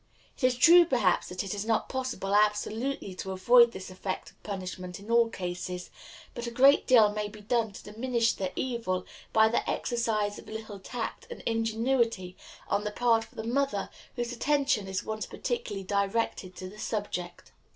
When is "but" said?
6.33-6.47